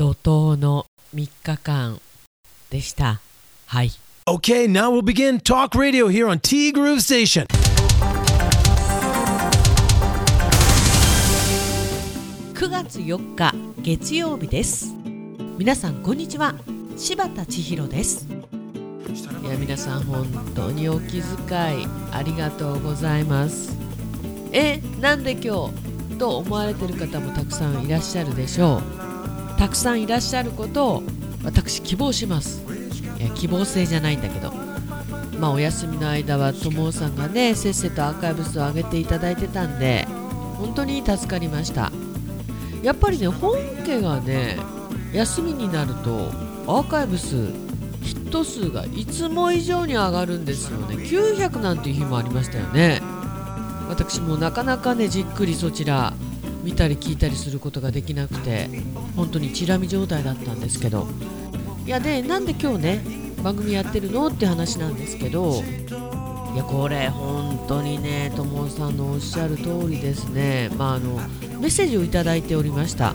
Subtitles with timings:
[0.00, 2.00] 怒涛の3日間
[2.70, 3.20] でした。
[3.66, 3.90] はい。
[4.24, 7.44] Okay, now we'll begin Talk Radio here on T Groove Station.
[12.54, 14.94] 9月4日月曜日です。
[15.58, 16.54] 皆さんこんにちは。
[16.96, 18.26] 柴田千尋です。
[18.26, 20.24] いや皆さん本
[20.54, 23.76] 当にお気遣いありがとうございます。
[24.50, 29.09] えなんで今日と思われてる方もたくさんいらっしゃるでしょう
[29.60, 31.02] たくさんいらっしゃることを
[31.44, 32.62] 私希望します。
[33.18, 34.50] いや希望性じゃないんだけど。
[35.38, 40.06] まあお休みの間は友さんがねせっせとアーカイブスを上げていただいてたんで
[40.56, 41.92] 本当に助かりました。
[42.82, 44.56] やっぱりね本家がね
[45.12, 46.30] 休みになると
[46.66, 47.52] アーカイブス
[48.00, 50.96] ヒット数がいつも以上に上がるんですよね。
[50.96, 53.02] 900なんていう日もありましたよね。
[53.90, 56.14] 私もなかなかねじっくりそちら
[56.62, 58.68] 見たり聞いたりすることができなくて
[59.16, 61.06] 本当にチラ見状態だったんですけど。
[61.86, 63.00] いやでなんで今日ね
[63.42, 65.62] 番組やってるのって話なんですけど
[66.54, 70.70] いやこれ本当にねともさんのおっしゃる通りですね。
[70.76, 71.16] まああの
[71.58, 73.14] メッセージをいただいておりました。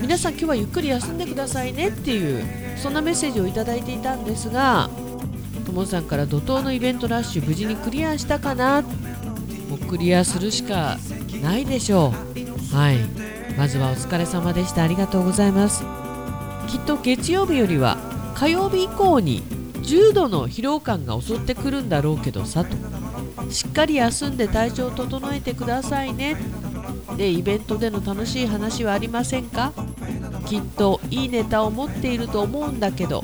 [0.00, 2.44] 皆さん今日はゆっくり休んでくださいねっていう
[2.76, 4.90] そんなメッセージをいただいていたんですが
[5.64, 8.82] ともさんから怒涛のイベントラッシュ無事にクリアしたかな？
[8.82, 10.98] もうクリアするしか
[11.40, 12.43] ないでしょう。
[12.74, 12.98] はい。
[13.56, 14.82] まずはお疲れ様でした。
[14.82, 15.84] ありがとうございます。
[16.66, 17.98] きっと月曜日よりは
[18.34, 19.44] 火曜日以降に
[19.82, 22.76] 重度の疲労感が襲ってくるんだろうけどさと。
[23.48, 26.36] しっかり休んで体調を整えてくださいね。
[27.16, 29.72] でイベントでの楽しい話はありませんか？
[30.46, 33.22] きっといいネタを持っていると思うんだけど。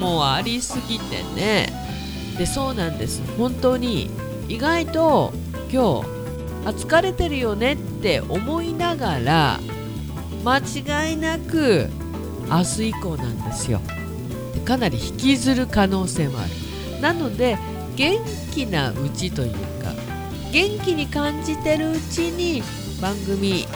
[0.00, 1.68] もうありすぎてね。
[2.36, 3.22] でそうなんです。
[3.38, 4.10] 本当に
[4.48, 5.32] 意外と
[5.70, 6.19] 今日
[6.64, 9.60] あ疲れてるよねって思いながら
[10.44, 11.88] 間違いなく
[12.48, 13.80] 明日以降なんですよ。
[14.64, 16.50] かなり引きずる可能性もある。
[17.00, 17.58] なので
[17.96, 18.18] 元
[18.52, 19.92] 気なうちというか
[20.52, 22.62] 元気に感じてるうちに
[23.00, 23.66] 番組、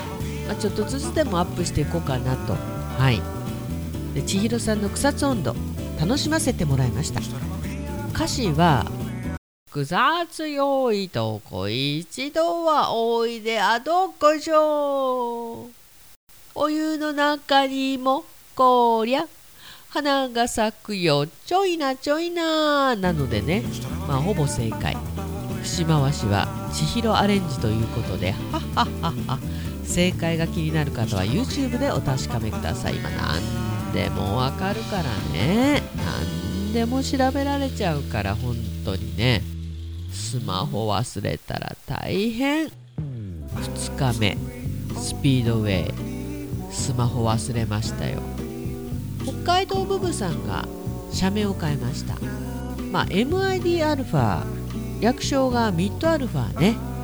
[0.47, 2.54] まあ、ちょっとずつでもアップしていこうかなと。
[2.98, 3.20] はい。
[4.14, 5.56] で千尋さんの草津温度
[6.00, 7.20] 楽しませてもらいました。
[8.14, 8.86] 歌詞は
[9.74, 15.70] 草津よいとこ一度はおいであどこしょう。
[16.54, 18.24] お湯の中にも
[18.54, 19.26] こりゃ
[19.88, 23.64] 花が咲くよちょいなちょいななのでね。
[24.06, 24.96] まあほぼ正解。
[25.64, 29.38] 節回しは千尋アレンジということではっはっはっは
[29.82, 32.94] 正解が気になる方は YouTube でお確かめください。
[32.94, 35.02] 今何でもわかるから
[35.32, 35.82] ね。
[35.96, 38.54] 何でも調べられちゃうから本
[38.84, 39.42] 当にね。
[40.14, 42.69] スマホ忘れたら大変。
[42.69, 44.36] 2日目
[44.97, 46.72] スピードウェイ。
[46.72, 48.22] スマホ忘れましたよ。
[49.24, 50.66] 北海道ブブさんが
[51.12, 52.16] 社名を変えました。
[52.92, 54.44] まあ MIDα
[55.00, 56.94] 略称がミッドアルファね。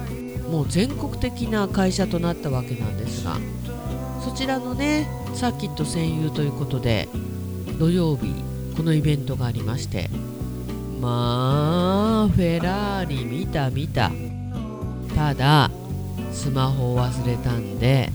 [0.51, 3.39] もう全国的な会社となったわけなんですが
[4.25, 7.09] そちらのねサーキット占有ということで
[7.79, 8.35] 土曜日
[8.77, 10.11] このイベントがありまして
[11.01, 14.11] まあフェラーリ見た見た。
[15.15, 15.71] ただ
[16.33, 18.11] スマホを忘れたんで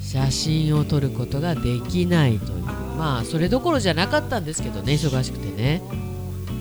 [0.00, 2.62] 写真を撮ることができないという。
[2.98, 5.82] まあそれどころじゃなかったんですけどね忙しくてね。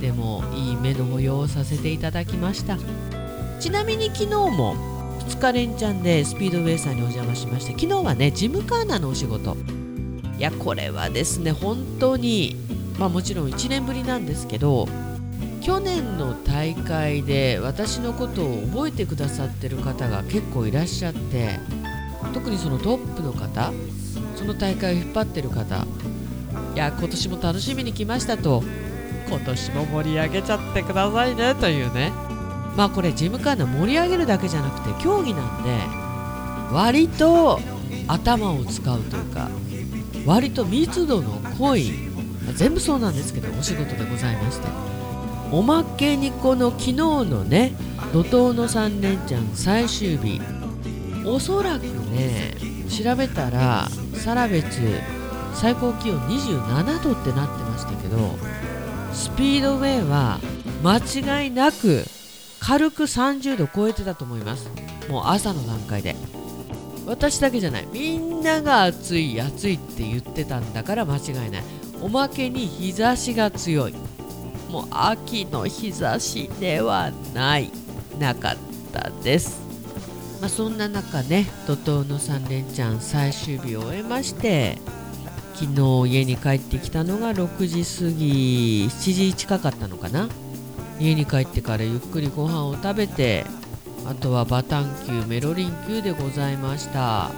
[0.02, 2.78] でもいい目の保養をさせていただきました。
[3.60, 4.76] ちなみに昨日も
[5.20, 9.56] 2日連チャンでスピードウェイさんにお邪魔しまして昨日はねジムカーナのお仕事。
[10.38, 12.56] いやこれはですね本当に
[12.98, 14.88] まあもちろん1年ぶりなんですけど
[15.62, 21.60] 去年の大会で私のことを覚えてくださってる方が結構いらっしゃって
[22.34, 23.72] 特にそのトップの方
[24.36, 25.86] その大会を引っ張ってる方
[26.74, 28.64] いや今年も楽しみに来ましたと
[29.28, 32.12] 今年も盛り上げちゃってくださいねというね。
[32.76, 35.70] まあこれジムカーナ盛り上げるだけじゃなくて競技なんで
[36.74, 37.60] 割と
[38.08, 39.50] 頭を使うというか
[40.26, 41.92] 割と密度の濃い
[42.56, 44.68] 全部そうなんですけどお仕事でございまして
[45.52, 47.74] おまけにこの昨日のね
[48.14, 50.42] 怒涛の3連チャン最終日。
[51.26, 52.56] おそらくね
[52.90, 54.80] 調べたらサラベツ
[55.54, 58.18] 最高気温27度ってなってましたけど
[59.14, 60.40] スピードウェイは
[60.84, 60.98] 間
[61.44, 62.04] 違いなく
[62.60, 64.70] 軽く30度超えてたと思います。
[65.10, 66.16] もう朝の段階で。
[67.08, 67.88] 私だけじゃない。
[67.92, 71.64] みんなが暑い暑いって言ってたんだから間違いない。
[72.02, 73.96] おまけに日差しが強い。
[74.72, 77.72] も秋の日差しではない
[78.18, 78.58] なかっ
[78.94, 79.62] たです。
[80.40, 84.80] まあ、そんな中ね怒涛の3連チャン最終日を終えまして
[85.54, 90.28] 昨日家に帰ってきたのが6時過ぎ7時近かったのかな？
[91.00, 93.46] 家に帰ってからゆっくりご飯を食べて
[94.08, 97.30] あとはバタン級メロリン級でございました。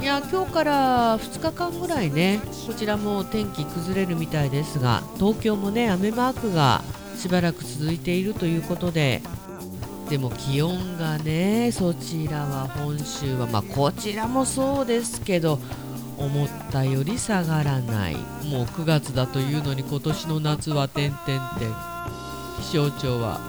[0.00, 6.82] いや今日から2日間ぐらいねこちらも天気崩れるみたいですが東京もね雨マークが
[7.16, 9.22] しばらく続いているということで
[10.08, 15.58] でも気温がねそちらは本州はまあこちらもそうですけど
[16.18, 18.14] 思ったより下がらない。
[18.14, 21.68] もう9月だというのに今年の夏は点々点。
[22.62, 23.40] 気象庁は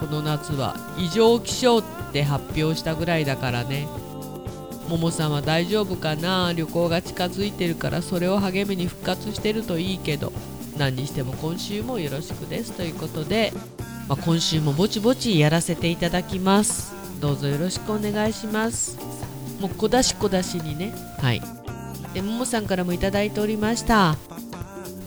[0.00, 1.82] この夏は異常気象っ
[2.12, 3.86] て発表したぐらいだからね。
[4.88, 6.52] ももさんは大丈夫かな？
[6.54, 10.32] 旅行が近づいてるからそれを励みに復活してるといいけど。
[10.78, 12.70] 何にしても今週もよろしくです。
[12.70, 13.52] ということで、
[14.08, 16.94] まあ、今週もぼちぼちやらせていただきます。
[17.20, 18.96] どうぞよろしくお願いします。
[19.60, 20.94] もう小出し小出しにね。
[21.18, 21.42] はい。
[22.14, 24.16] でももさんからもいただいておりました。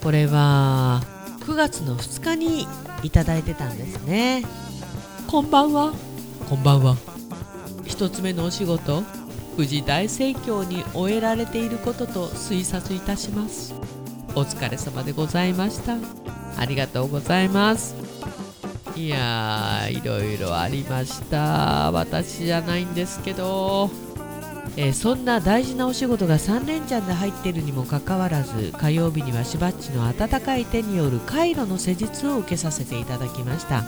[0.03, 1.01] これは
[1.45, 2.67] 9月の2日に
[3.03, 4.43] いただいてたんですね。
[5.27, 5.93] こんばんは。
[6.49, 6.97] こんばんは。
[7.85, 9.03] 1つ目のお仕事
[9.57, 13.73] 無事大盛況に終えられていることと推察いたします。
[14.33, 15.97] お疲れ様でございました。
[16.57, 17.95] ありがとうございます。
[18.95, 21.91] いやーいろいろありました。
[21.91, 23.89] 私じゃないんですけど。
[24.77, 33.83] えー、そんな大事なお仕事が3連チャンで入ってるにもかかわらず火曜日にはしばっちの温かい手による回路の施術を受けさせていただきました。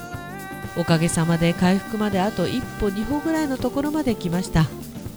[0.75, 4.65] おかげさまで回復まであと一歩二歩ぐらいのところまで来ました。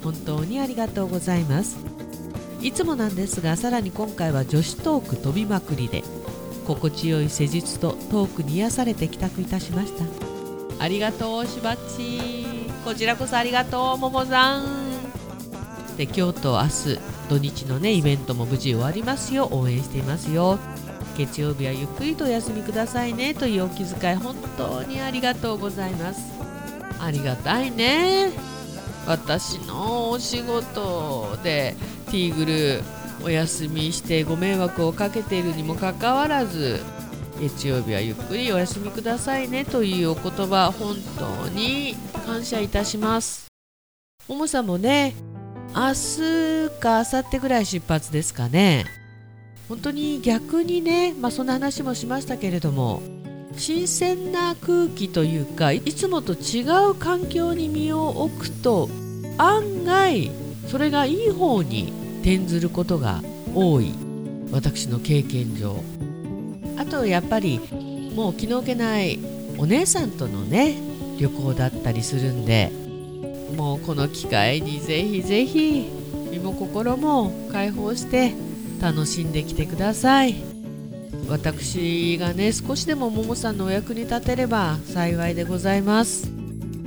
[0.07, 1.77] 本当にありがとうございます。
[2.63, 6.05] いつもなんですがさらに今回は女子トーク飛びまくりで
[6.65, 10.05] 心地よい施術とトークに癒されて帰宅いたしました。
[10.79, 12.47] ありがとうしばっち。
[12.85, 14.65] こちらこそありがとうももさん。
[15.97, 19.49] で今日と明日土日のねイベントも無事終わりますよ。
[19.51, 20.61] 応援していますよ。
[21.19, 23.35] 月曜日はゆっくりとお休みくださいね。
[23.35, 26.21] というお気遣い本当にありがとうございます。
[27.01, 28.56] ありがたいね。
[29.07, 31.77] 私のお仕事で
[32.07, 32.83] ティーグル
[33.25, 36.81] お休みしてご迷惑をかけているにもかかわらず
[37.41, 41.95] 月曜日はゆっくりお休みくださいねというお言葉本当に
[42.25, 43.47] 感謝いたします。
[44.29, 45.15] ももさんもね
[45.75, 48.87] 明日か明後日ぐらい出発ですかね。
[49.69, 53.03] 本当に逆にね、まあ、そんな話もしましたけれども
[53.57, 58.89] 新鮮な空気というかいつもと違う環境に身を置くと
[59.39, 60.31] 案外
[60.69, 63.23] それがいい方に転ずることが
[63.55, 63.95] 多い。
[64.53, 65.83] 私の経験上。
[66.79, 67.61] あとやっぱり
[68.15, 69.19] もう気の置けない
[69.59, 70.77] お姉さんとのね
[71.19, 72.71] 旅行だったりするんで
[73.57, 75.89] もうこの機会にぜひぜひ
[76.31, 78.35] 身も心も解放して
[78.81, 80.46] 楽しんできてください。
[81.29, 86.31] 私がね少しでもももさんのお役に立てれば幸いでございます。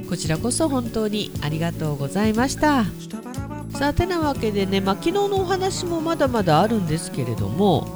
[0.07, 2.85] こちらこそ本当にありがとうございました。
[3.77, 7.87] さあてなわけでね、まあ、昨日のお話もまだまだあるんですけれども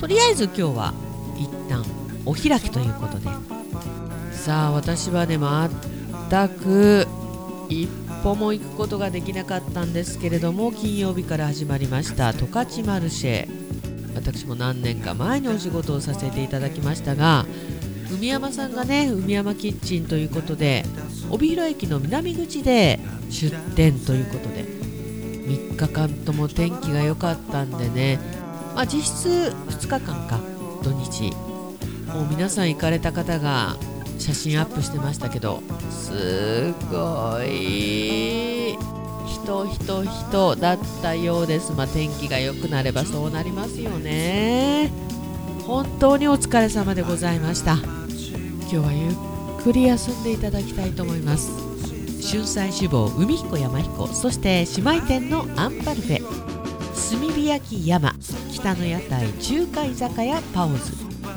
[0.00, 0.94] とりあえず今日は
[1.36, 1.84] 一旦
[2.24, 3.28] お開きということで。
[4.32, 7.06] さあ私はね全く
[7.68, 7.86] 一
[8.22, 13.67] 歩も行くことができなかったんですけれども金曜日から始まりました十勝マルシェ。
[14.14, 17.44] 私も何年か前にお仕事をさせていただきましたが
[18.10, 20.84] 海山さんがね海山キッチンということで
[21.30, 23.00] 帯広駅の南口で
[23.30, 28.18] 出店ということで3日間とも天気が良かったんでね、
[28.74, 29.28] まあ、実質
[29.68, 30.40] 2日間か
[30.82, 31.32] 土日。
[32.14, 33.76] もう皆さん行かれた方が
[34.18, 38.47] 写真アップしてましたけどすごい
[39.48, 41.72] 人人人だったようです。
[41.72, 44.90] まあ天気が良くなればそうなりますよね。
[45.66, 47.76] 本当にお疲れ様でございました。
[47.76, 51.50] 今日はゆっくり休んでいただきたいと思います。
[52.30, 56.22] 春菜志望海彦山彦そして姉妹店のアンパルフェ。
[57.10, 58.14] 炭火焼き山
[58.52, 60.76] 北の屋台中華居酒屋パオズ。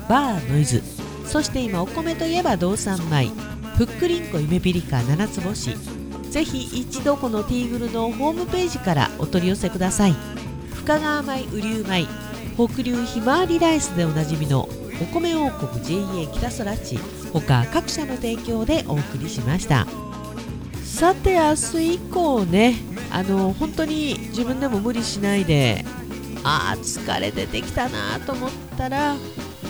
[0.10, 0.84] バーノイズ。
[1.26, 3.30] そして今お米といえば道産米。
[3.78, 6.01] ふっくりんこ夢ピリカ七つ星。
[6.32, 10.16] ぜひ一度このティーグルのホームページからお取り寄せください。
[10.74, 12.08] 深川米雨竜米
[12.56, 14.68] 北流ひまわりライスでおなじみの
[15.02, 16.98] お米王国 JA 北空地
[17.34, 19.86] 他各社の提供でお送りしました。
[20.84, 22.76] さて明日以降ね
[23.12, 25.84] あの本当に自分でも無理しないで
[26.44, 29.16] あー疲れ出てきたなと思ったら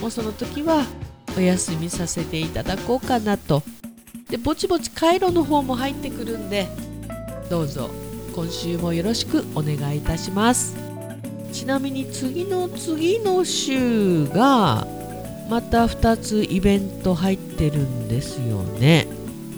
[0.01, 0.85] もうその時は
[1.37, 3.63] お休みさせていただこうかなと
[4.31, 6.69] でぼちぼち回路の方も入ってくるんで
[7.49, 7.89] どうぞ
[8.33, 10.77] 今週もよろしくお願いいたします。
[11.51, 14.87] ちなみに次の次の週が
[15.49, 19.05] また2つイベント入ってるんですよね。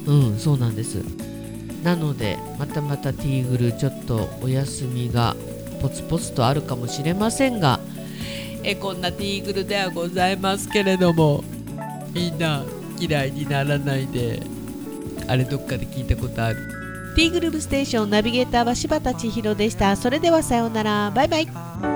[0.06, 1.04] うんそうなんです。
[1.84, 5.36] なのでまたまたティーグルちょっとお休みが
[5.80, 7.78] ポツポツとあるかもしれませんが
[8.64, 11.44] えこんなティーグルではございますけれども
[12.12, 12.64] みんな
[12.98, 14.53] 嫌いにならないで。
[15.26, 16.56] あれどっかで聞いたことある。
[17.16, 19.96] ティーグループステーションナビゲーターは柴田千尋でした。
[19.96, 21.12] それではさようなら。
[21.14, 21.93] バイバイ。